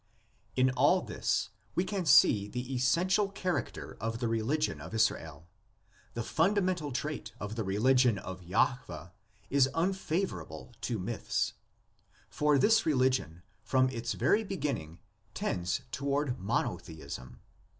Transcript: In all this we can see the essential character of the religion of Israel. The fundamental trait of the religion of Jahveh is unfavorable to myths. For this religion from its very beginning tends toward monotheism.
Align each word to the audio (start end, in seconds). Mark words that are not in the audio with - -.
In 0.55 0.71
all 0.71 1.03
this 1.03 1.49
we 1.75 1.83
can 1.83 2.07
see 2.07 2.47
the 2.47 2.73
essential 2.73 3.29
character 3.29 3.97
of 4.01 4.17
the 4.17 4.27
religion 4.27 4.81
of 4.81 4.95
Israel. 4.95 5.47
The 6.15 6.23
fundamental 6.23 6.91
trait 6.91 7.33
of 7.39 7.55
the 7.55 7.63
religion 7.63 8.17
of 8.17 8.41
Jahveh 8.41 9.11
is 9.51 9.69
unfavorable 9.75 10.73
to 10.81 10.97
myths. 10.97 11.53
For 12.31 12.57
this 12.57 12.83
religion 12.83 13.43
from 13.61 13.89
its 13.89 14.13
very 14.13 14.43
beginning 14.43 14.97
tends 15.35 15.81
toward 15.91 16.39
monotheism. 16.39 17.39